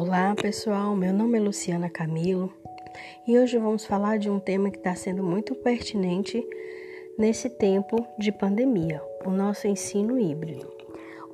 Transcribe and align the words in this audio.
Olá 0.00 0.32
pessoal, 0.32 0.94
meu 0.94 1.12
nome 1.12 1.38
é 1.38 1.40
Luciana 1.40 1.90
Camilo 1.90 2.52
e 3.26 3.36
hoje 3.36 3.58
vamos 3.58 3.84
falar 3.84 4.16
de 4.16 4.30
um 4.30 4.38
tema 4.38 4.70
que 4.70 4.78
está 4.78 4.94
sendo 4.94 5.24
muito 5.24 5.56
pertinente 5.56 6.40
nesse 7.18 7.50
tempo 7.50 8.06
de 8.16 8.30
pandemia, 8.30 9.02
o 9.26 9.30
nosso 9.30 9.66
ensino 9.66 10.16
híbrido. 10.16 10.72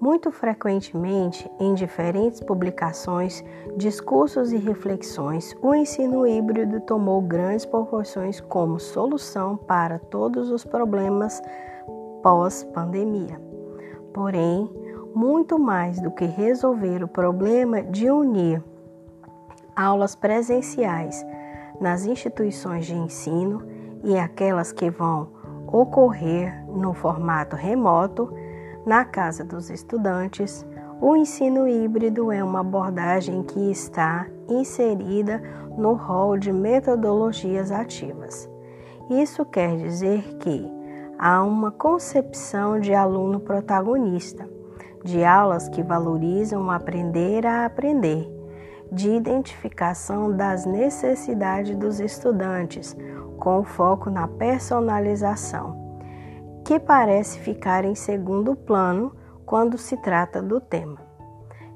Muito 0.00 0.32
frequentemente, 0.32 1.46
em 1.60 1.74
diferentes 1.74 2.40
publicações, 2.40 3.44
discursos 3.76 4.50
e 4.50 4.56
reflexões, 4.56 5.54
o 5.60 5.74
ensino 5.74 6.26
híbrido 6.26 6.80
tomou 6.80 7.20
grandes 7.20 7.66
proporções 7.66 8.40
como 8.40 8.80
solução 8.80 9.58
para 9.58 9.98
todos 9.98 10.50
os 10.50 10.64
problemas 10.64 11.38
pós-pandemia. 12.22 13.38
Porém, 14.14 14.70
muito 15.14 15.58
mais 15.58 16.00
do 16.00 16.10
que 16.10 16.24
resolver 16.24 17.04
o 17.04 17.08
problema 17.08 17.82
de 17.82 18.10
unir 18.10 18.62
aulas 19.76 20.16
presenciais 20.16 21.24
nas 21.80 22.04
instituições 22.04 22.86
de 22.86 22.94
ensino 22.94 23.62
e 24.02 24.18
aquelas 24.18 24.72
que 24.72 24.90
vão 24.90 25.28
ocorrer 25.68 26.64
no 26.68 26.92
formato 26.92 27.54
remoto 27.54 28.32
na 28.84 29.04
casa 29.04 29.44
dos 29.44 29.70
estudantes, 29.70 30.66
o 31.00 31.16
ensino 31.16 31.66
híbrido 31.66 32.30
é 32.30 32.42
uma 32.42 32.60
abordagem 32.60 33.42
que 33.42 33.70
está 33.70 34.26
inserida 34.48 35.42
no 35.76 35.94
rol 35.94 36.36
de 36.36 36.52
metodologias 36.52 37.70
ativas. 37.72 38.48
Isso 39.10 39.44
quer 39.44 39.76
dizer 39.76 40.22
que 40.38 40.70
há 41.18 41.42
uma 41.42 41.70
concepção 41.70 42.78
de 42.78 42.94
aluno 42.94 43.40
protagonista 43.40 44.53
de 45.04 45.22
aulas 45.22 45.68
que 45.68 45.82
valorizam 45.82 46.70
aprender 46.70 47.46
a 47.46 47.66
aprender, 47.66 48.26
de 48.90 49.10
identificação 49.10 50.34
das 50.34 50.64
necessidades 50.64 51.76
dos 51.76 52.00
estudantes, 52.00 52.96
com 53.38 53.62
foco 53.62 54.08
na 54.08 54.26
personalização, 54.26 55.76
que 56.64 56.80
parece 56.80 57.38
ficar 57.38 57.84
em 57.84 57.94
segundo 57.94 58.56
plano 58.56 59.14
quando 59.44 59.76
se 59.76 59.94
trata 59.98 60.40
do 60.40 60.58
tema. 60.58 60.98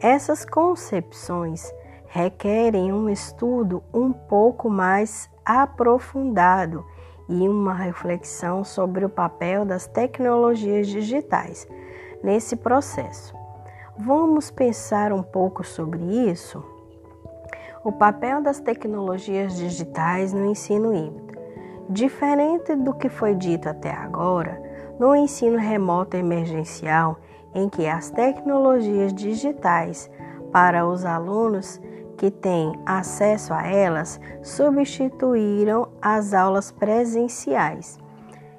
Essas 0.00 0.44
concepções 0.44 1.72
requerem 2.06 2.92
um 2.92 3.08
estudo 3.08 3.84
um 3.94 4.12
pouco 4.12 4.68
mais 4.68 5.30
aprofundado 5.44 6.84
e 7.28 7.48
uma 7.48 7.72
reflexão 7.72 8.64
sobre 8.64 9.04
o 9.04 9.08
papel 9.08 9.64
das 9.64 9.86
tecnologias 9.86 10.88
digitais 10.88 11.68
nesse 12.22 12.56
processo. 12.56 13.34
Vamos 13.96 14.50
pensar 14.50 15.12
um 15.12 15.22
pouco 15.22 15.64
sobre 15.64 16.02
isso? 16.30 16.64
O 17.84 17.92
papel 17.92 18.40
das 18.40 18.60
tecnologias 18.60 19.56
digitais 19.56 20.32
no 20.32 20.46
ensino 20.46 20.94
híbrido. 20.94 21.38
Diferente 21.88 22.74
do 22.74 22.94
que 22.94 23.08
foi 23.08 23.34
dito 23.34 23.68
até 23.68 23.90
agora, 23.90 24.62
no 24.98 25.14
ensino 25.14 25.58
remoto 25.58 26.16
emergencial, 26.16 27.18
em 27.54 27.68
que 27.68 27.86
as 27.86 28.08
tecnologias 28.10 29.12
digitais 29.12 30.10
para 30.52 30.86
os 30.86 31.04
alunos 31.04 31.80
que 32.16 32.30
têm 32.30 32.72
acesso 32.86 33.52
a 33.52 33.66
elas 33.66 34.20
substituíram 34.42 35.88
as 36.00 36.32
aulas 36.32 36.70
presenciais. 36.70 37.98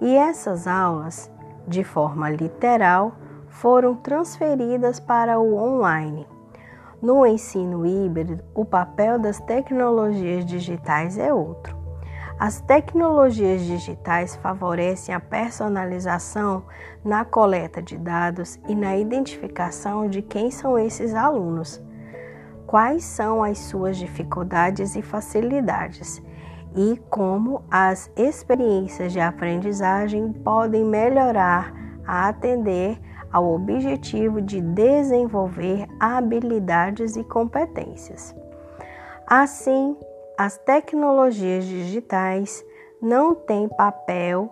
E 0.00 0.16
essas 0.16 0.66
aulas, 0.66 1.30
de 1.68 1.84
forma 1.84 2.28
literal, 2.28 3.12
foram 3.54 3.94
transferidas 3.94 4.98
para 4.98 5.38
o 5.38 5.56
online. 5.56 6.26
No 7.00 7.24
ensino 7.24 7.86
híbrido, 7.86 8.42
o 8.52 8.64
papel 8.64 9.18
das 9.18 9.38
tecnologias 9.40 10.44
digitais 10.44 11.16
é 11.18 11.32
outro. 11.32 11.76
As 12.38 12.60
tecnologias 12.60 13.62
digitais 13.62 14.34
favorecem 14.34 15.14
a 15.14 15.20
personalização 15.20 16.64
na 17.04 17.24
coleta 17.24 17.80
de 17.80 17.96
dados 17.96 18.58
e 18.66 18.74
na 18.74 18.96
identificação 18.96 20.08
de 20.08 20.20
quem 20.20 20.50
são 20.50 20.76
esses 20.76 21.14
alunos, 21.14 21.80
quais 22.66 23.04
são 23.04 23.44
as 23.44 23.58
suas 23.58 23.96
dificuldades 23.96 24.96
e 24.96 25.02
facilidades, 25.02 26.20
e 26.74 27.00
como 27.08 27.62
as 27.70 28.10
experiências 28.16 29.12
de 29.12 29.20
aprendizagem 29.20 30.32
podem 30.32 30.84
melhorar 30.84 31.72
a 32.04 32.26
atender 32.26 32.98
ao 33.34 33.52
objetivo 33.52 34.40
de 34.40 34.60
desenvolver 34.60 35.88
habilidades 35.98 37.16
e 37.16 37.24
competências. 37.24 38.32
Assim, 39.26 39.96
as 40.38 40.56
tecnologias 40.56 41.64
digitais 41.64 42.64
não 43.02 43.34
têm 43.34 43.68
papel 43.68 44.48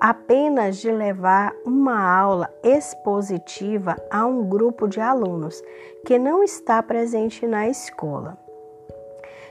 apenas 0.00 0.78
de 0.78 0.90
levar 0.90 1.54
uma 1.66 2.02
aula 2.02 2.50
expositiva 2.62 3.94
a 4.10 4.24
um 4.24 4.48
grupo 4.48 4.88
de 4.88 4.98
alunos 4.98 5.62
que 6.06 6.18
não 6.18 6.42
está 6.42 6.82
presente 6.82 7.46
na 7.46 7.68
escola. 7.68 8.38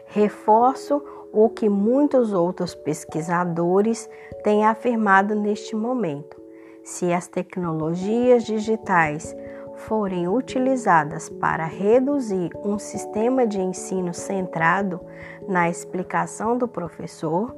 Reforço 0.07 0.99
o 1.31 1.47
que 1.47 1.69
muitos 1.69 2.33
outros 2.33 2.73
pesquisadores 2.73 4.09
têm 4.43 4.65
afirmado 4.65 5.35
neste 5.35 5.75
momento. 5.75 6.42
Se 6.83 7.13
as 7.13 7.27
tecnologias 7.27 8.43
digitais 8.43 9.35
forem 9.75 10.27
utilizadas 10.27 11.29
para 11.29 11.65
reduzir 11.65 12.51
um 12.63 12.77
sistema 12.77 13.47
de 13.47 13.59
ensino 13.59 14.13
centrado 14.13 14.99
na 15.47 15.69
explicação 15.69 16.57
do 16.57 16.67
professor, 16.67 17.55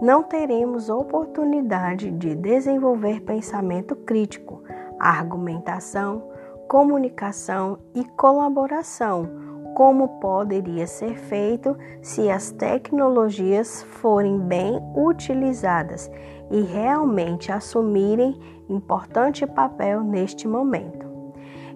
não 0.00 0.22
teremos 0.22 0.88
oportunidade 0.88 2.10
de 2.10 2.34
desenvolver 2.34 3.20
pensamento 3.20 3.94
crítico, 3.94 4.62
argumentação, 4.98 6.30
comunicação 6.66 7.78
e 7.94 8.04
colaboração, 8.04 9.51
como 9.74 10.20
poderia 10.20 10.86
ser 10.86 11.14
feito 11.14 11.76
se 12.00 12.30
as 12.30 12.50
tecnologias 12.50 13.82
forem 13.82 14.38
bem 14.38 14.80
utilizadas 14.94 16.10
e 16.50 16.60
realmente 16.60 17.50
assumirem 17.50 18.38
importante 18.68 19.46
papel 19.46 20.02
neste 20.02 20.46
momento. 20.46 21.06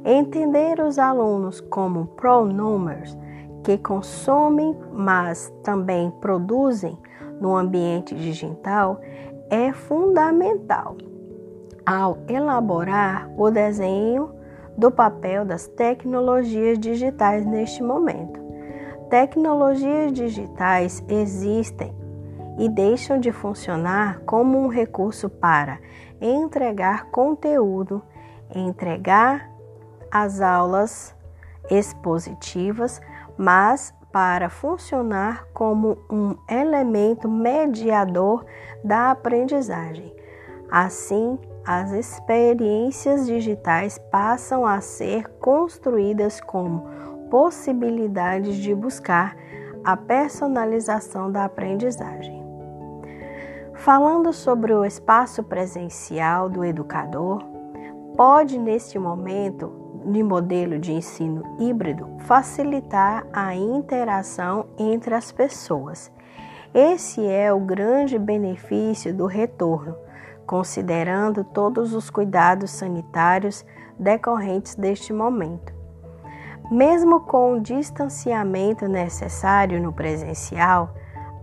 Entender 0.04 0.80
os 0.80 0.98
alunos 0.98 1.60
como 1.60 2.06
pronúmeros 2.06 3.16
que 3.64 3.76
consomem, 3.78 4.76
mas 4.92 5.52
também 5.64 6.10
produzem 6.20 6.96
no 7.40 7.56
ambiente 7.56 8.14
digital 8.14 9.00
é 9.50 9.72
fundamental 9.72 10.96
ao 11.84 12.18
elaborar 12.28 13.30
o 13.36 13.50
desenho 13.50 14.35
do 14.76 14.90
papel 14.90 15.44
das 15.44 15.66
tecnologias 15.66 16.78
digitais 16.78 17.44
neste 17.46 17.82
momento. 17.82 18.40
Tecnologias 19.08 20.12
digitais 20.12 21.02
existem 21.08 21.94
e 22.58 22.68
deixam 22.68 23.18
de 23.20 23.30
funcionar 23.30 24.20
como 24.26 24.58
um 24.58 24.68
recurso 24.68 25.28
para 25.28 25.78
entregar 26.20 27.06
conteúdo, 27.10 28.02
entregar 28.54 29.50
as 30.10 30.40
aulas 30.40 31.14
expositivas, 31.70 33.00
mas 33.36 33.94
para 34.12 34.48
funcionar 34.48 35.46
como 35.52 35.98
um 36.10 36.34
elemento 36.48 37.28
mediador 37.28 38.46
da 38.82 39.10
aprendizagem. 39.10 40.14
Assim, 40.70 41.38
as 41.66 41.90
experiências 41.90 43.26
digitais 43.26 43.98
passam 43.98 44.64
a 44.64 44.80
ser 44.80 45.28
construídas 45.40 46.40
como 46.40 46.86
possibilidades 47.28 48.54
de 48.54 48.72
buscar 48.72 49.36
a 49.84 49.96
personalização 49.96 51.30
da 51.30 51.44
aprendizagem. 51.44 52.40
Falando 53.74 54.32
sobre 54.32 54.72
o 54.72 54.84
espaço 54.84 55.42
presencial 55.42 56.48
do 56.48 56.64
educador, 56.64 57.42
pode, 58.16 58.58
neste 58.58 58.96
momento, 58.96 59.72
de 60.06 60.22
modelo 60.22 60.78
de 60.78 60.92
ensino 60.92 61.42
híbrido, 61.58 62.08
facilitar 62.20 63.26
a 63.32 63.56
interação 63.56 64.66
entre 64.78 65.14
as 65.16 65.32
pessoas. 65.32 66.12
Esse 66.72 67.26
é 67.26 67.52
o 67.52 67.58
grande 67.58 68.18
benefício 68.18 69.12
do 69.12 69.26
retorno, 69.26 69.96
considerando 70.46 71.44
todos 71.44 71.92
os 71.94 72.08
cuidados 72.08 72.70
sanitários 72.70 73.64
decorrentes 73.98 74.74
deste 74.74 75.12
momento. 75.12 75.74
Mesmo 76.70 77.20
com 77.20 77.54
o 77.54 77.60
distanciamento 77.60 78.88
necessário 78.88 79.80
no 79.80 79.92
presencial, 79.92 80.94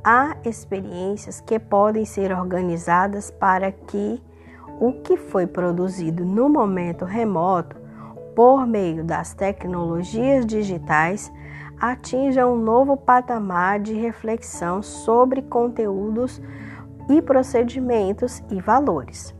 há 0.04 0.36
experiências 0.44 1.40
que 1.40 1.58
podem 1.58 2.06
ser 2.06 2.32
organizadas 2.32 3.32
para 3.32 3.72
que 3.72 4.22
o 4.80 4.92
que 5.02 5.16
foi 5.16 5.48
produzido 5.48 6.26
no 6.26 6.50
momento 6.50 7.06
remoto 7.06 7.78
por 8.36 8.66
meio 8.66 9.04
das 9.04 9.34
tecnologias 9.34 10.46
digitais, 10.46 11.32
atinja 11.80 12.48
um 12.48 12.58
novo 12.58 12.98
patamar 12.98 13.80
de 13.80 13.94
reflexão 13.94 14.82
sobre 14.82 15.42
conteúdos 15.44 16.42
e 17.10 17.22
procedimentos 17.22 18.44
e 18.50 18.60
valores. 18.62 19.36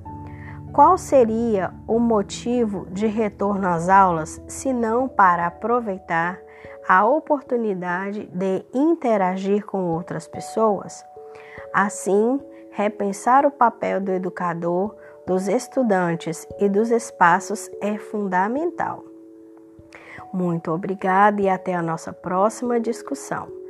Qual 0.74 0.98
seria 0.98 1.72
o 1.88 2.00
motivo 2.00 2.88
de 2.90 3.06
retorno 3.06 3.68
às 3.68 3.90
aulas 3.90 4.42
se 4.48 4.74
não 4.74 5.08
para 5.08 5.46
aproveitar 5.46 6.40
a 6.88 7.06
oportunidade 7.06 8.26
de 8.34 8.66
interagir 8.74 9.66
com 9.66 9.86
outras 9.86 10.28
pessoas? 10.28 11.06
Assim, 11.72 12.40
repensar 12.72 13.46
o 13.46 13.52
papel 13.52 14.02
do 14.02 14.12
educador, 14.12 14.96
dos 15.28 15.48
estudantes 15.48 16.48
e 16.60 16.68
dos 16.68 16.90
espaços 16.92 17.70
é 17.80 17.98
fundamental. 17.98 19.04
Muito 20.34 20.72
obrigada 20.72 21.40
e 21.40 21.48
até 21.48 21.76
a 21.76 21.84
nossa 21.84 22.12
próxima 22.12 22.80
discussão. 22.80 23.63